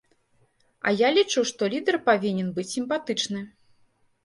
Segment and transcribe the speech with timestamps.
[0.89, 3.47] А я лічу, што лідар павінен быць сімпатычны.